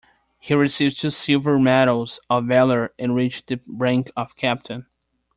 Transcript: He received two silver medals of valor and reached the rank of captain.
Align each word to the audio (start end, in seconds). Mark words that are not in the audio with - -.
He 0.39 0.55
received 0.55 0.99
two 0.99 1.11
silver 1.11 1.59
medals 1.59 2.19
of 2.27 2.45
valor 2.47 2.91
and 2.97 3.13
reached 3.13 3.45
the 3.45 3.59
rank 3.67 4.09
of 4.17 4.35
captain. 4.35 4.87